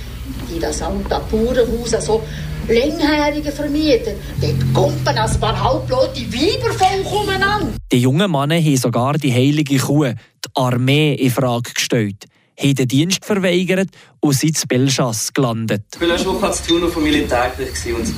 die 0.49 0.61
das 0.61 0.80
alte 0.80 1.20
Bauernhaus 1.30 1.90
so 2.04 2.23
langjährigen 2.68 3.52
Vermieter. 3.52 4.12
Dort 4.40 4.75
kumpen 4.75 5.18
ein 5.18 5.40
paar 5.40 5.62
halbblote 5.62 6.20
Weiber 6.32 6.72
vollkommen 6.72 7.42
an. 7.42 7.75
Die 7.90 8.00
jungen 8.00 8.30
Männer 8.30 8.56
haben 8.56 8.76
sogar 8.76 9.14
die 9.14 9.32
heilige 9.32 9.78
Kuh, 9.78 10.04
die 10.04 10.50
Armee, 10.54 11.14
in 11.14 11.30
Frage 11.30 11.72
gestellt, 11.72 12.26
haben 12.60 12.75
den 12.75 12.88
Dienst 12.88 13.25
verweigert 13.25 13.88
und 14.20 14.34
sind 14.34 14.60
in 14.62 14.68
Belchas 14.68 15.32
gelandet. 15.32 15.84
Ich 15.94 16.00
war 16.00 16.08
letzte 16.08 16.26
Woche 16.28 16.52
zu 16.52 16.66
tun 16.66 16.84
auf 16.84 16.94
dem 16.94 17.02
Militärgericht 17.04 17.87
und 17.87 18.14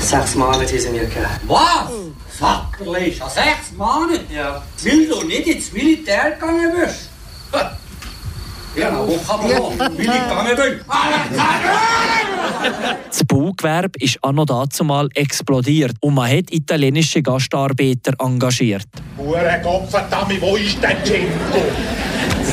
sechs 0.00 0.34
Monate 0.34 0.66
haben 0.66 0.78
sie 0.78 0.90
mir 0.90 1.00
gegeben. 1.00 1.26
Was? 1.46 1.90
Sackerli, 2.38 3.12
schon 3.12 3.28
sechs 3.28 3.72
Monate? 3.76 4.20
Ja. 4.34 4.62
Weil 4.84 5.06
du 5.06 5.22
nicht 5.26 5.46
ins 5.46 5.72
Militär 5.72 6.32
gegangen 6.32 6.72
bist? 6.80 7.10
Ja, 8.76 9.06
wo 9.06 9.16
kann 9.16 9.40
man 9.40 9.50
noch? 9.50 9.78
Weil 9.78 10.00
ich 10.00 10.06
gegangen 10.06 10.56
bin. 10.56 10.80
Das 13.08 13.24
Baugewerbe 13.24 13.98
ist 13.98 14.18
auch 14.22 14.32
noch 14.32 14.46
dazumal 14.46 15.08
explodiert 15.14 15.94
und 16.00 16.14
man 16.14 16.30
hat 16.30 16.52
italienische 16.52 17.22
Gastarbeiter 17.22 18.12
engagiert. 18.18 18.86
Hure 19.16 19.60
Gottverdammt, 19.62 20.40
wo 20.40 20.56
ist 20.56 20.82
denn 20.82 20.96
Cinco? 21.04 21.58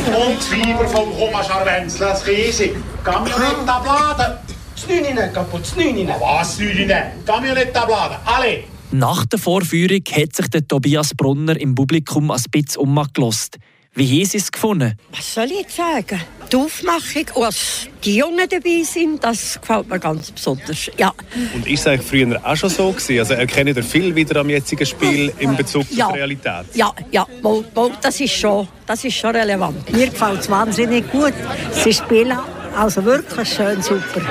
Und 0.08 0.38
das 0.38 0.48
Fieber 0.48 0.88
vom 0.88 1.12
Scharwenzler, 1.44 2.10
das 2.10 2.26
riesig. 2.26 2.76
Camionetta 3.04 4.40
Znünine, 4.76 5.32
kaputt, 5.34 5.66
Znünine. 5.66 6.16
Was, 6.20 6.58
Znünine? 6.58 7.12
Camionetta 7.26 7.88
alle. 8.26 8.64
Nach 8.92 9.26
der 9.26 9.40
Vorführung 9.40 10.04
hat 10.12 10.36
sich 10.36 10.48
der 10.50 10.68
Tobias 10.68 11.14
Brunner 11.16 11.60
im 11.60 11.76
Publikum 11.76 12.32
ein 12.32 12.42
bisschen 12.52 12.82
umgelost. 12.82 13.58
Wie 13.98 14.20
haben 14.20 14.26
Sie 14.26 14.38
es 14.38 14.52
gefunden? 14.52 14.94
Was 15.12 15.34
soll 15.34 15.46
ich 15.46 15.62
jetzt 15.62 15.76
sagen? 15.76 16.22
Die 16.52 16.56
Aufmachung, 16.56 17.26
was 17.34 17.88
die 18.04 18.18
Jungen 18.18 18.48
dabei 18.48 18.84
sind, 18.84 19.24
das 19.24 19.60
gefällt 19.60 19.90
mir 19.90 20.00
ganz 20.00 20.30
besonders. 20.30 20.92
Ja. 20.98 21.12
Und 21.56 21.66
ist 21.66 21.80
es 21.80 21.88
eigentlich 21.88 22.08
früher 22.08 22.40
auch 22.46 22.56
schon 22.56 22.70
so 22.70 22.92
gewesen? 22.92 23.18
Also 23.18 23.34
erkennt 23.34 23.76
ihr 23.76 23.84
viel 23.84 24.14
wieder 24.14 24.40
am 24.40 24.52
jetzigen 24.52 24.86
Spiel 24.86 25.34
in 25.40 25.56
Bezug 25.56 25.88
ja. 25.90 26.06
zur 26.06 26.16
Realität? 26.16 26.66
Ja, 26.76 26.94
ja, 27.10 27.26
wohl, 27.42 27.66
wohl, 27.74 27.92
das, 28.00 28.22
ist 28.22 28.34
schon, 28.34 28.68
das 28.86 29.04
ist 29.04 29.16
schon 29.16 29.36
relevant. 29.36 29.92
Mir 29.92 30.10
gefällt 30.10 30.42
es 30.42 30.50
wahnsinnig 30.52 31.12
gut. 31.12 31.34
Sie 31.72 31.92
spielen 31.92 32.38
also 32.76 33.04
wirklich 33.06 33.50
schön 33.50 33.82
super. 33.82 34.22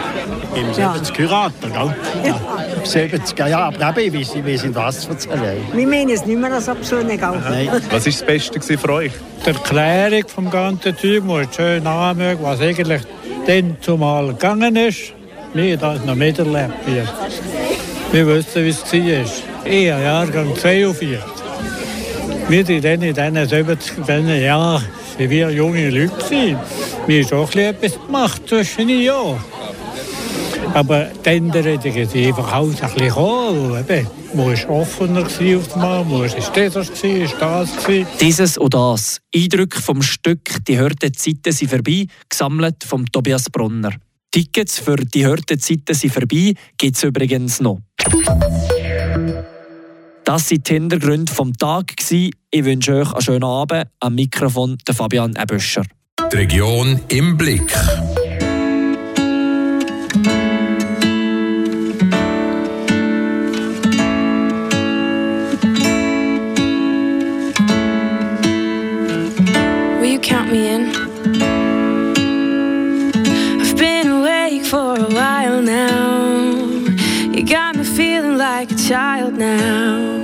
Im 0.55 0.73
70 0.73 1.15
Kurator, 1.15 1.71
gell? 1.71 1.95
Ja. 2.25 2.41
70 2.85 3.39
ja, 3.39 3.69
aber 3.69 4.01
eben, 4.01 4.21
ich 4.21 4.35
weiß 4.35 4.65
nicht, 4.65 4.75
was 4.75 5.01
zu 5.01 5.11
erzählen. 5.11 5.63
Wir 5.73 5.87
meinen 5.87 6.11
es 6.11 6.25
nicht 6.27 6.39
mehr 6.39 6.53
als 6.53 6.69
absurd, 6.69 7.09
gell? 7.09 7.19
Nein. 7.19 7.69
Was 7.91 8.07
war 8.07 8.13
das 8.13 8.23
Beste 8.23 8.61
für 8.79 8.93
euch? 8.93 9.13
Die 9.45 9.51
Erklärung 9.51 10.29
vom 10.29 10.51
ganzen 10.51 10.97
Zeug 10.97 11.25
muss 11.25 11.47
schön 11.55 11.87
anmögen, 11.87 12.43
was 12.43 12.61
eigentlich 12.61 13.03
dann 13.47 13.77
zumal 13.81 14.29
gegangen 14.29 14.77
ist. 14.77 15.13
Wir 15.55 15.73
haben 15.73 15.81
das 15.81 16.05
noch 16.05 16.15
miterlebt 16.15 16.75
hier. 16.87 17.09
Wir 18.13 18.27
wissen, 18.27 18.65
wie 18.65 18.69
es 18.69 18.83
war. 18.83 19.71
Ich, 19.73 19.85
Jahrgang 19.87 20.55
42. 20.55 21.19
Wir 22.49 22.69
waren 22.69 22.83
dann 22.83 23.03
in 23.03 23.15
diesen 23.15 23.49
70 23.49 24.43
Jahren 24.43 24.85
wie 25.19 25.31
wir 25.31 25.51
junge 25.51 25.91
Leute. 25.91 26.59
Wir 27.07 27.25
haben 27.25 27.49
schon 27.49 27.61
etwas 27.61 27.95
gemacht 27.95 28.43
zwischen 28.47 28.89
den 28.89 29.03
Jahren. 29.03 29.43
Aber 30.75 31.07
die 31.25 31.29
Änderungen 31.29 31.81
sind 31.81 32.27
einfach 32.27 32.53
alles 32.53 32.83
ein 32.83 32.91
bisschen 32.91 33.09
gekommen. 33.09 34.07
Man 34.35 34.47
war 34.47 34.71
offener 34.71 35.23
auf 35.23 35.41
einmal, 35.41 36.05
man 36.05 36.11
war 36.11 36.29
das, 36.29 36.53
das. 36.53 38.19
Dieses 38.21 38.59
und 38.59 38.75
das. 38.75 39.21
Eindrücke 39.35 39.81
vom 39.81 40.03
Stück 40.03 40.65
«Die 40.67 40.77
hörten 40.77 41.15
Zeiten 41.15 41.53
sind 41.53 41.71
vorbei», 41.71 42.07
gesammelt 42.29 42.85
von 42.85 43.07
Tobias 43.07 43.49
Brunner. 43.51 43.93
Tickets 44.31 44.79
für 44.79 44.97
«Die 44.97 45.25
hörten 45.25 45.59
Zeiten 45.59 45.95
sind 45.95 46.13
vorbei» 46.13 46.53
gibt 46.77 46.97
es 46.97 47.05
übrigens 47.05 47.61
noch. 47.61 47.81
Das 50.27 50.51
waren 50.51 50.63
die 50.65 50.73
Hintergründe 50.73 51.33
vom 51.33 51.57
Tag. 51.57 51.95
Ich 52.11 52.65
wünsche 52.65 52.97
euch 52.97 53.13
einen 53.13 53.23
schönen 53.23 53.45
Abend. 53.45 53.87
Am 54.01 54.17
Mikrofon 54.17 54.77
der 54.85 54.93
Fabian 54.93 55.37
Ebüscher. 55.37 55.85
Die 56.33 56.37
Region 56.37 57.01
im 57.07 57.37
Blick. 57.37 57.73
Will 70.01 70.11
you 70.11 70.19
count 70.19 70.51
me 70.51 70.75
in? 70.75 70.91
I've 73.61 73.77
been 73.77 74.11
awake 74.11 74.67
for 74.67 74.99
a 74.99 75.09
while 75.09 75.63
now. 75.63 76.67
You 77.33 77.45
got 77.45 77.77
me 77.77 77.85
feeling 77.85 78.37
like 78.37 78.73
a 78.73 78.75
child 78.75 79.39
now. 79.39 80.16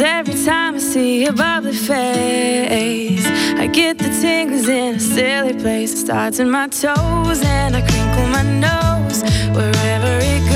Cause 0.00 0.08
every 0.08 0.44
time 0.46 0.76
I 0.76 0.78
see 0.78 1.24
your 1.24 1.34
bubbly 1.34 1.74
face, 1.74 3.26
I 3.58 3.66
get 3.66 3.98
the 3.98 4.08
tingles 4.22 4.66
in 4.66 4.94
a 4.94 4.98
silly 4.98 5.52
place. 5.52 5.92
It 5.92 5.98
starts 5.98 6.38
in 6.38 6.50
my 6.50 6.68
toes 6.68 7.42
and 7.44 7.76
I 7.76 7.82
crinkle 7.82 8.26
my 8.28 8.42
nose. 8.42 9.22
Wherever 9.54 10.18
it 10.22 10.40
goes, 10.44 10.49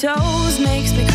toes, 0.00 0.60
makes 0.60 0.92
me 0.92 1.05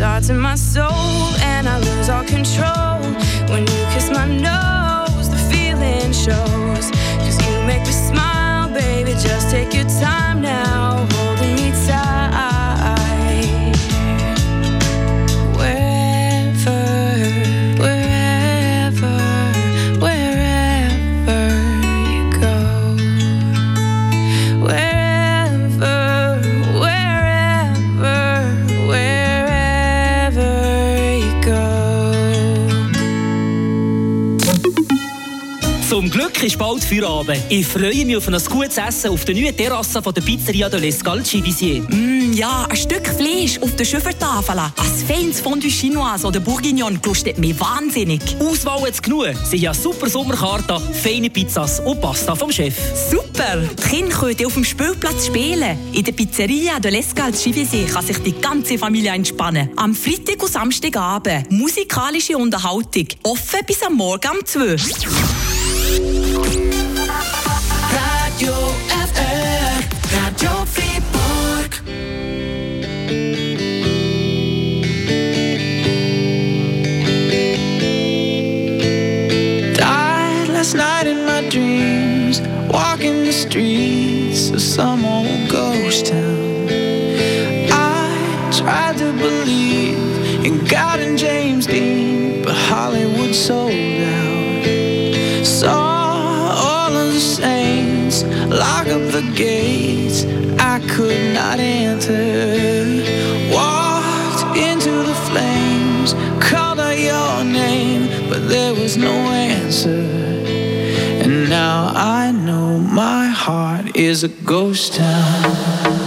starts 0.00 0.30
in 0.30 0.38
my 0.38 0.54
soul, 0.54 1.28
and 1.42 1.68
I 1.68 1.78
lose 1.78 2.08
all 2.08 2.24
control. 2.24 3.02
When 3.52 3.66
you 3.66 3.80
kiss 3.92 4.08
my 4.08 4.24
nose, 4.24 5.28
the 5.28 5.36
feeling 5.52 6.10
shows. 6.10 6.90
Cause 7.22 7.36
you 7.46 7.52
make 7.66 7.82
me 7.82 7.92
smile, 7.92 8.72
baby. 8.72 9.12
Just 9.12 9.50
take 9.50 9.74
your 9.74 9.84
time 9.84 10.19
Glück 36.40 36.52
ist 36.52 36.58
bald 36.58 36.82
Feierabend. 36.82 37.38
Ich 37.50 37.66
freue 37.66 38.02
mich 38.06 38.16
auf 38.16 38.26
ein 38.26 38.38
gutes 38.48 38.78
Essen 38.78 39.10
auf 39.10 39.26
der 39.26 39.34
neuen 39.34 39.54
Terrasse 39.54 40.00
von 40.00 40.14
der 40.14 40.22
Pizzeria 40.22 40.70
de 40.70 40.80
l'Escalci 40.80 41.44
Visier. 41.44 41.82
Mm, 41.82 42.32
ja, 42.32 42.66
ein 42.66 42.76
Stück 42.76 43.06
Fleisch 43.06 43.58
auf 43.60 43.76
der 43.76 43.84
Schöffertafel, 43.84 44.58
ein 44.58 44.72
feines 45.06 45.38
Fondue 45.38 45.68
Chinoise 45.68 46.26
oder 46.26 46.40
Bourguignon 46.40 46.98
kostet 47.02 47.36
mich 47.36 47.60
wahnsinnig. 47.60 48.22
Auswahl 48.38 48.86
jetzt 48.86 49.02
genug. 49.02 49.34
Sind 49.44 49.60
ja 49.60 49.74
super 49.74 50.08
Sommerkarten, 50.08 50.80
feine 50.94 51.28
Pizzas 51.28 51.80
und 51.80 52.00
Pasta 52.00 52.34
vom 52.34 52.50
Chef. 52.50 52.74
Super! 53.10 53.58
Die 53.58 53.88
Kinder 53.90 54.16
können 54.16 54.46
auf 54.46 54.54
dem 54.54 54.64
Spielplatz 54.64 55.26
spielen. 55.26 55.76
In 55.92 56.04
der 56.04 56.12
Pizzeria 56.12 56.80
de 56.80 56.90
l'Escalci 56.90 57.54
Visier 57.54 57.84
kann 57.84 58.06
sich 58.06 58.18
die 58.18 58.32
ganze 58.32 58.78
Familie 58.78 59.12
entspannen. 59.12 59.68
Am 59.76 59.94
Freitag 59.94 60.42
und 60.42 60.50
Samstagabend 60.50 61.50
musikalische 61.50 62.38
Unterhaltung. 62.38 63.08
Offen 63.24 63.60
bis 63.66 63.82
am 63.82 63.94
Morgen 63.96 64.30
um 64.30 64.46
12 64.46 64.86
Uhr. 64.86 65.29
is 113.94 114.24
a 114.24 114.28
ghost 114.28 114.94
town. 114.94 115.99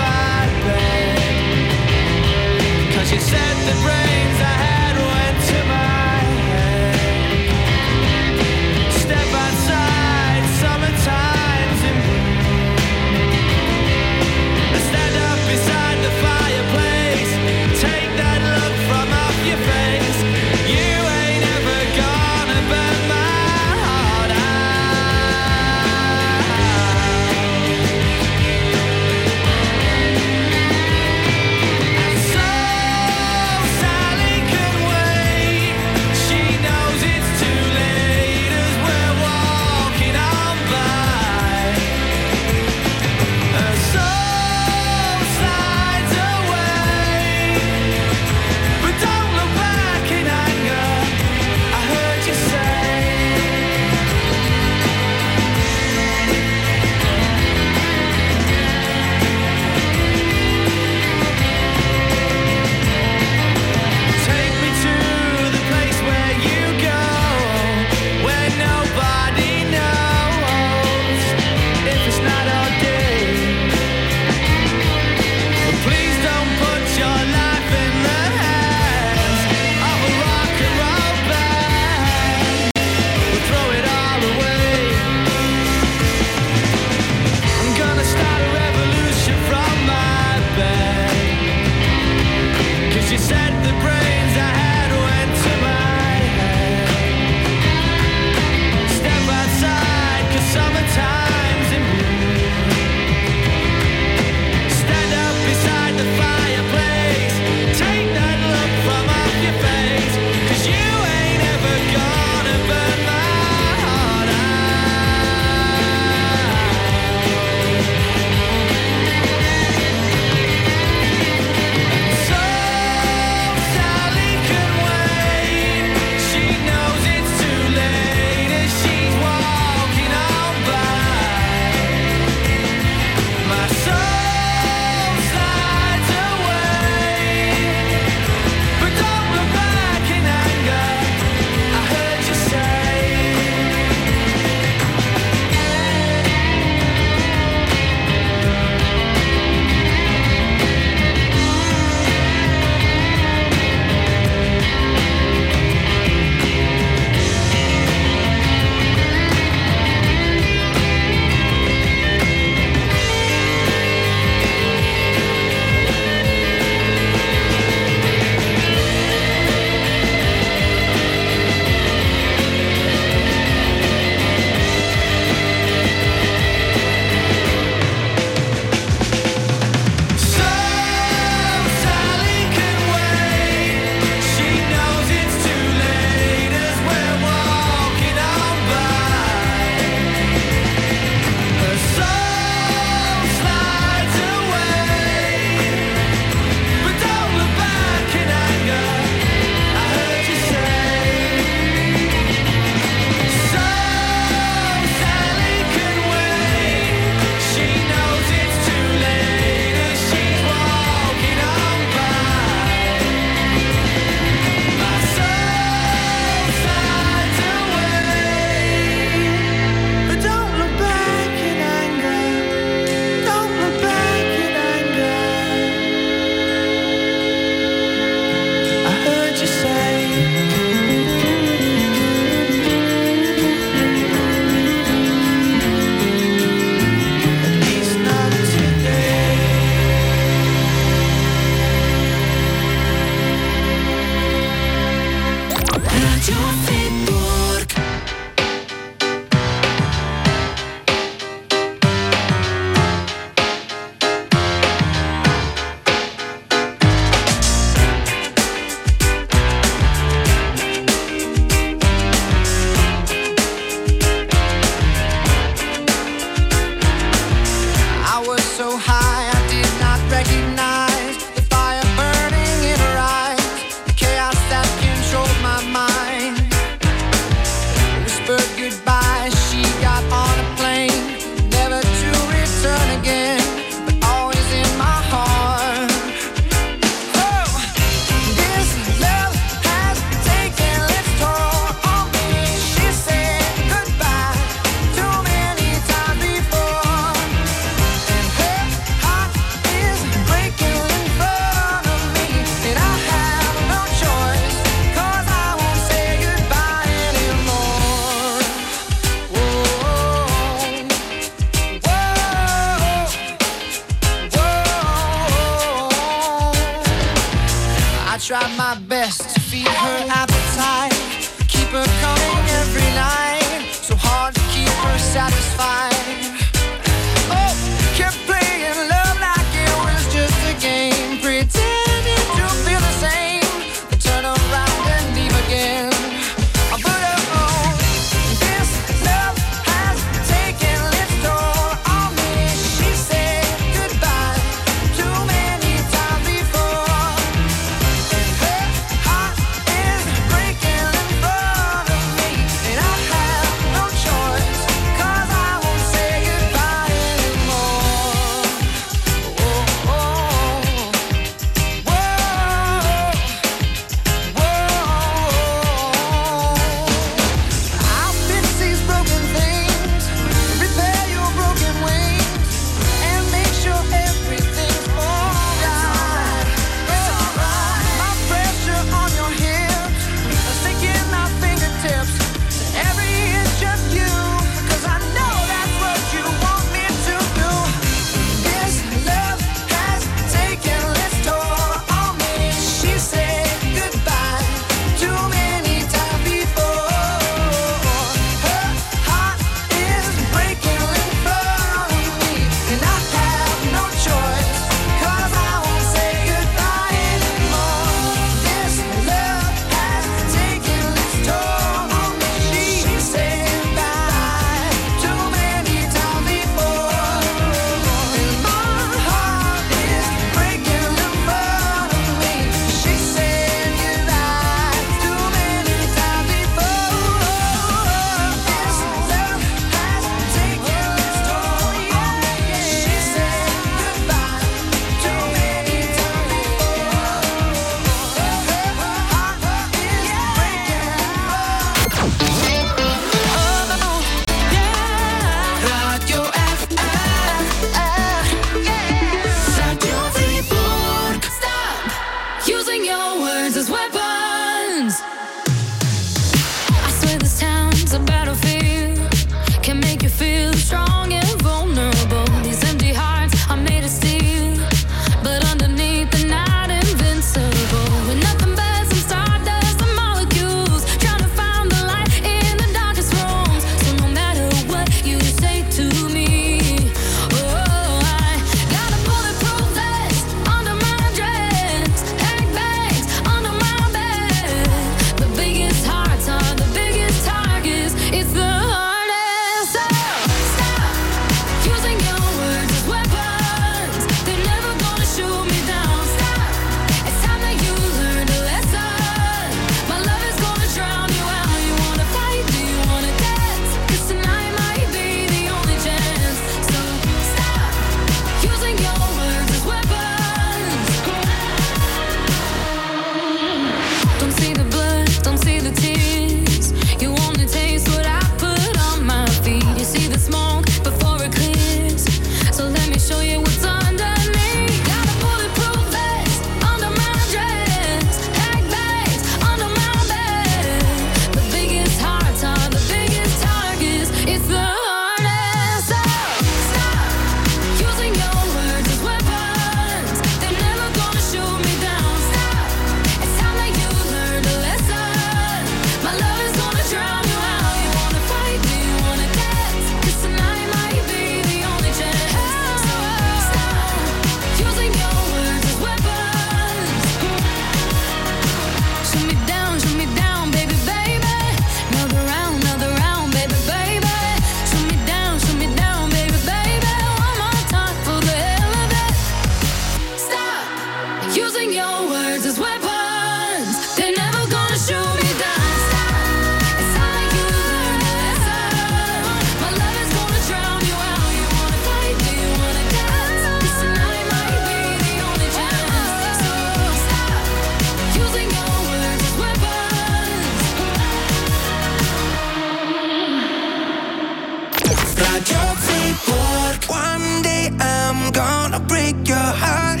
Radio 595.20 595.58
Fribourg. 595.84 596.84
One 596.88 597.42
day 597.42 597.70
I'm 597.80 598.30
gonna 598.32 598.80
break 598.80 599.16
your 599.26 599.50
heart. 599.62 600.00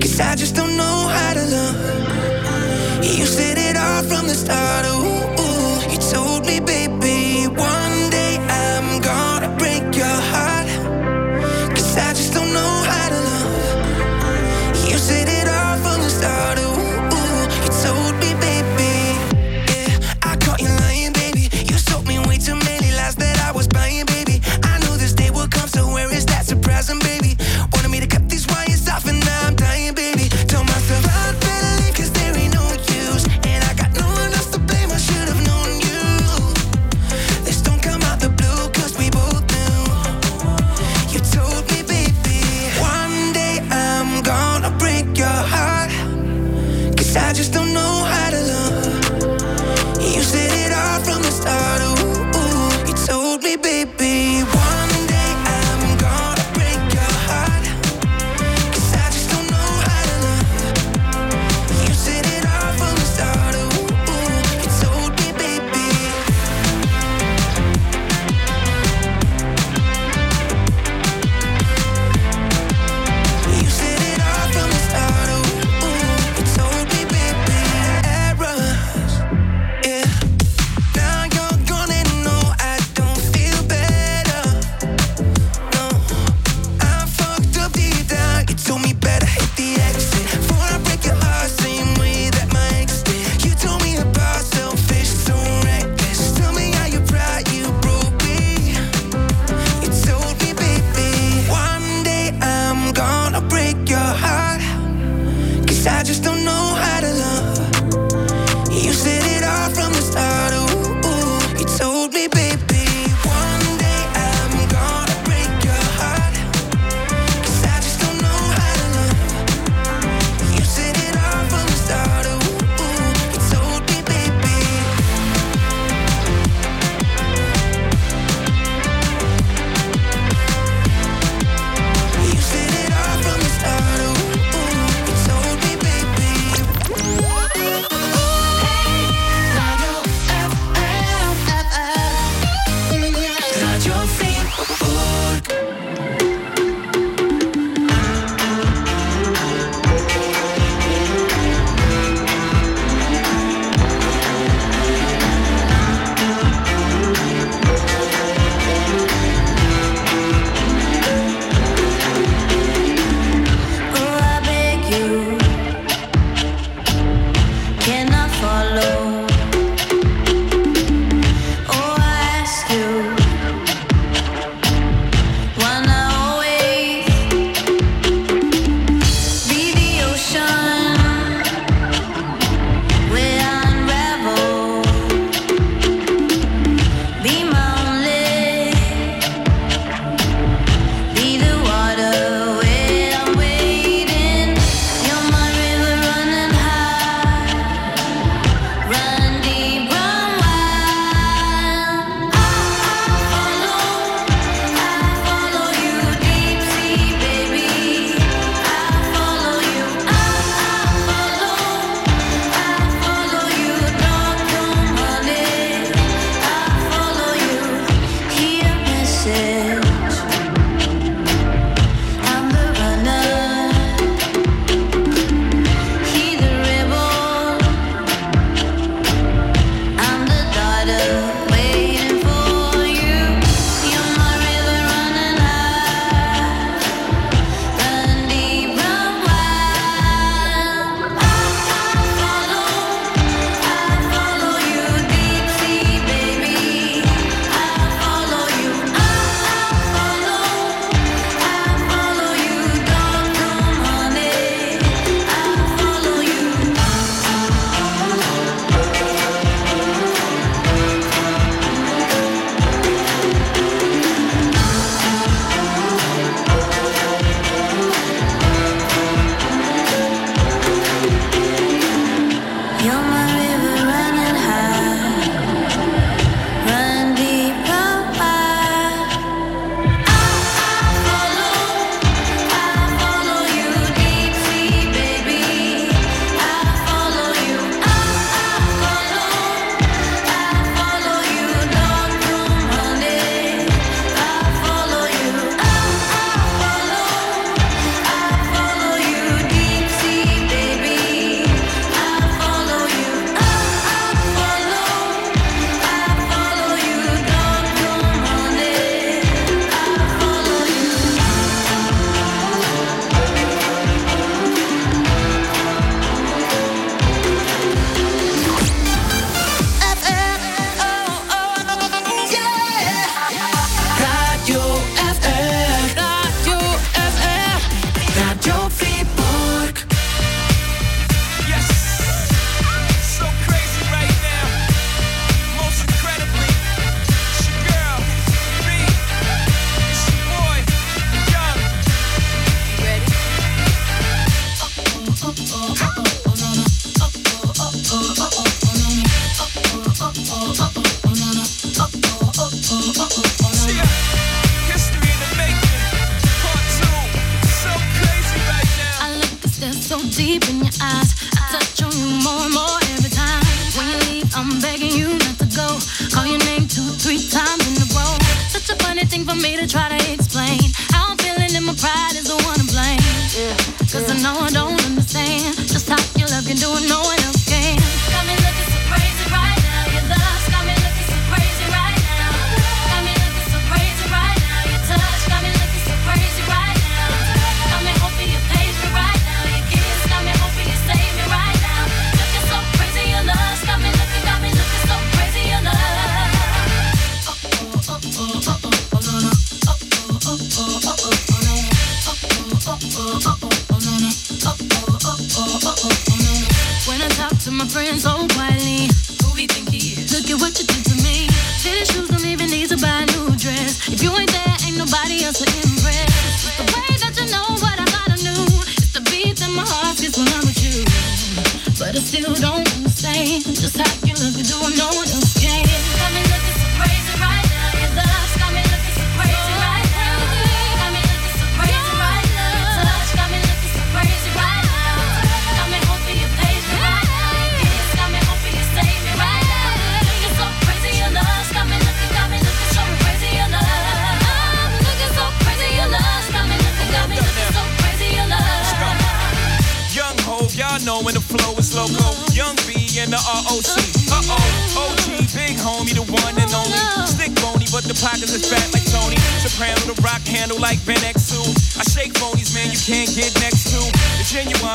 Cause 0.00 0.20
I 0.20 0.34
just 0.36 0.54
don't 0.54 0.76
know 0.76 0.96
how 1.16 1.32
to 1.34 1.44
love. 1.56 1.76
You 3.02 3.26
said 3.26 3.58
it 3.58 3.76
all 3.76 4.02
from 4.02 4.26
the 4.26 4.34
start. 4.34 4.86
Ooh. 4.86 5.21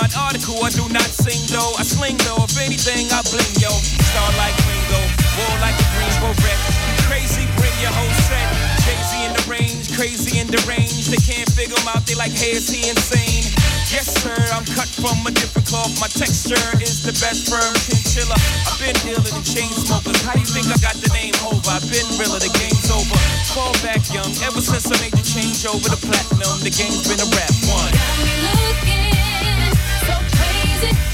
an 0.08 0.20
article. 0.20 0.64
I 0.64 0.72
do 0.72 0.88
not 0.90 1.08
sing 1.12 1.40
though. 1.52 1.76
I 1.76 1.84
sling 1.84 2.18
though. 2.24 2.44
If 2.48 2.56
anything, 2.60 3.12
I 3.12 3.20
bling 3.28 3.56
yo. 3.60 3.72
Star 3.72 4.30
like 4.40 4.56
Ringo, 4.68 5.02
war 5.36 5.56
like 5.60 5.76
a 5.76 5.88
green 5.96 6.16
beret. 6.24 6.60
Crazy, 7.08 7.48
bring 7.60 7.74
your 7.84 7.92
whole 7.92 8.16
set. 8.28 8.48
Crazy 8.88 9.28
in 9.28 9.32
the 9.36 9.44
range, 9.48 9.92
crazy 9.96 10.40
in 10.40 10.48
the 10.48 10.60
range. 10.68 11.12
They 11.12 11.20
can't 11.20 11.48
figure 11.52 11.76
him 11.76 11.88
out. 11.92 12.08
They 12.08 12.16
like, 12.16 12.32
hey, 12.32 12.56
is 12.56 12.68
he 12.72 12.88
insane? 12.88 13.44
Yes, 13.92 14.08
sir. 14.20 14.36
I'm 14.52 14.68
cut 14.68 14.88
from 14.88 15.24
a 15.28 15.32
different 15.32 15.68
cloth. 15.68 15.92
My 16.00 16.12
texture 16.12 16.60
is 16.84 17.04
the 17.04 17.16
best 17.24 17.48
firm 17.48 17.72
chinchilla. 17.88 18.36
I've 18.68 18.80
been 18.80 18.96
dealing 19.04 19.36
the 19.36 19.44
chain 19.44 19.72
smokers. 19.72 20.20
How 20.24 20.36
you 20.36 20.48
think 20.48 20.68
I 20.68 20.78
got 20.84 20.96
the 21.00 21.12
name 21.16 21.36
over? 21.48 21.64
I've 21.68 21.88
been 21.88 22.08
realer. 22.20 22.40
The 22.40 22.52
game's 22.56 22.92
over. 22.92 23.18
Fall 23.56 23.76
back 23.84 24.04
young. 24.12 24.32
Ever 24.44 24.60
since 24.60 24.88
I 24.88 24.96
made 25.04 25.16
the 25.16 25.24
change 25.24 25.64
over 25.68 25.88
the 25.88 26.00
platinum, 26.00 26.60
the 26.64 26.72
game's 26.72 27.08
been 27.08 27.20
a 27.20 27.30
rap 27.36 27.56
one. 27.72 27.92
Got 27.92 28.16
me 28.24 28.36
looking 28.44 29.17
music. 30.80 31.07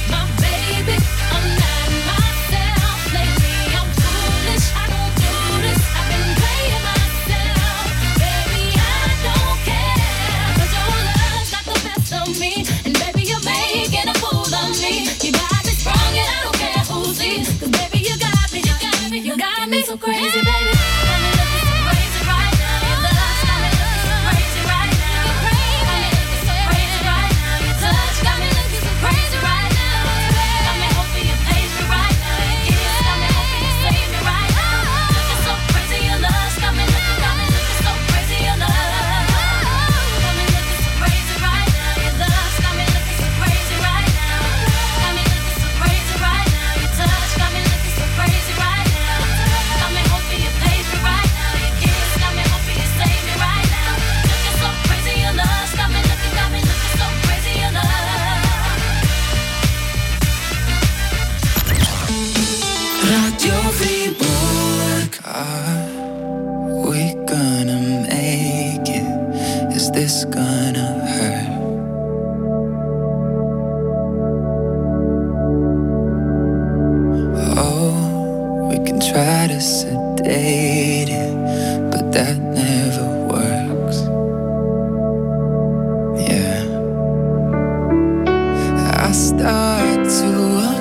I 89.04 89.12
start 89.12 90.08
to 90.20 90.30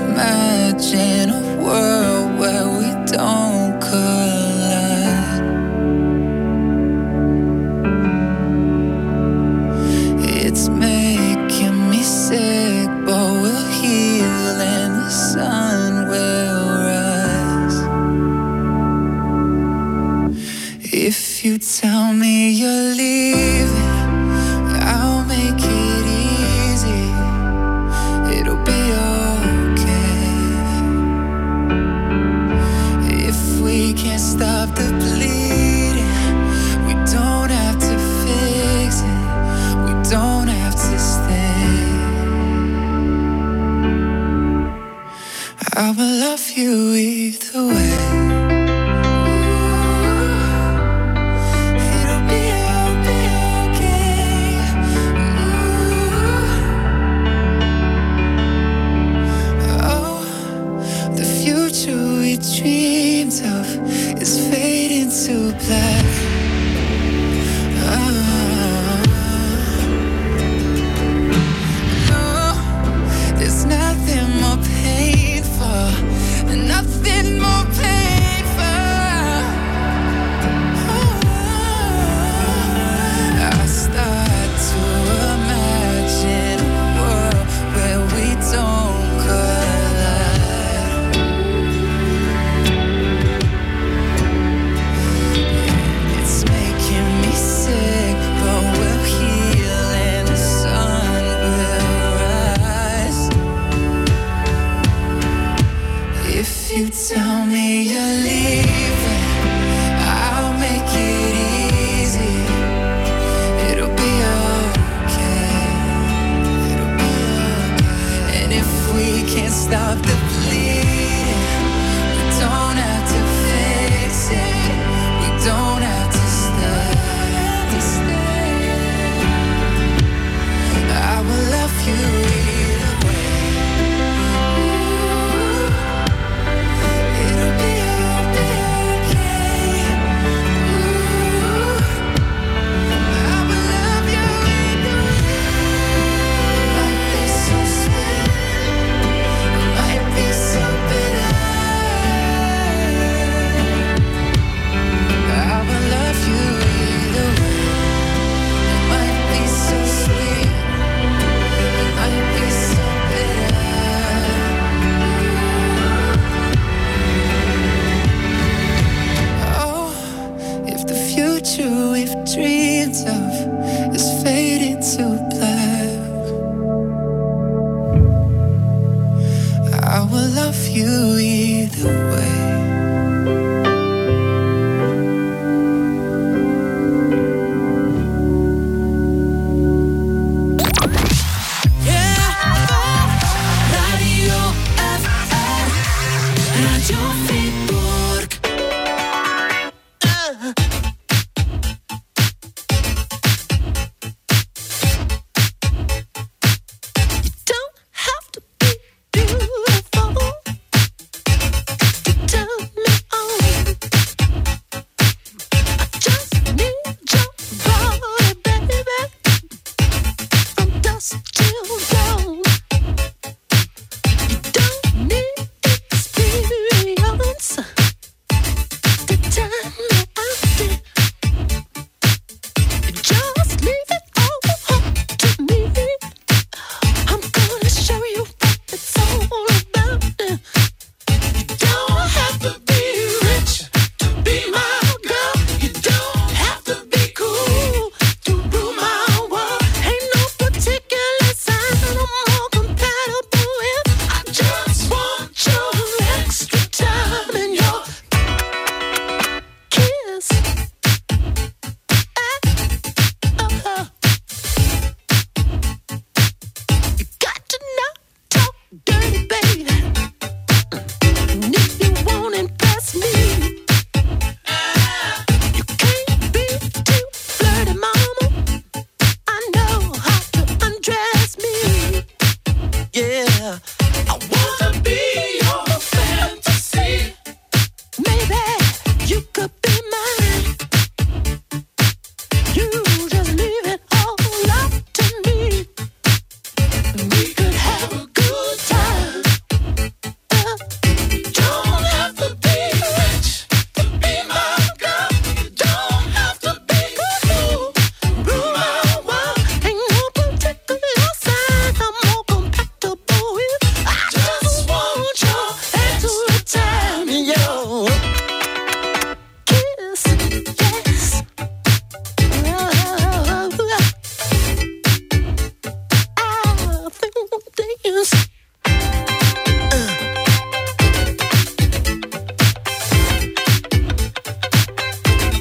imagine 0.06 1.21